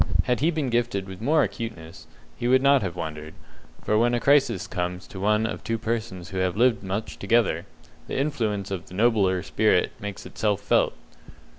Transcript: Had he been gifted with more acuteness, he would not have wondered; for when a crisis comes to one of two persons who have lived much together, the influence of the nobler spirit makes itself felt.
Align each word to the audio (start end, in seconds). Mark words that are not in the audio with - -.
Had 0.23 0.39
he 0.39 0.49
been 0.49 0.71
gifted 0.71 1.07
with 1.07 1.21
more 1.21 1.43
acuteness, 1.43 2.07
he 2.35 2.47
would 2.47 2.63
not 2.63 2.81
have 2.81 2.95
wondered; 2.95 3.35
for 3.83 3.99
when 3.99 4.15
a 4.15 4.19
crisis 4.19 4.65
comes 4.65 5.05
to 5.05 5.19
one 5.19 5.45
of 5.45 5.63
two 5.63 5.77
persons 5.77 6.29
who 6.29 6.37
have 6.39 6.57
lived 6.57 6.81
much 6.81 7.19
together, 7.19 7.67
the 8.07 8.17
influence 8.17 8.71
of 8.71 8.87
the 8.87 8.95
nobler 8.95 9.43
spirit 9.43 9.91
makes 9.99 10.25
itself 10.25 10.61
felt. 10.61 10.93